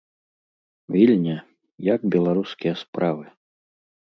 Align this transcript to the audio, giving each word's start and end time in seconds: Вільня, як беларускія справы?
Вільня, 0.95 1.35
як 1.93 2.01
беларускія 2.15 2.73
справы? 2.83 3.25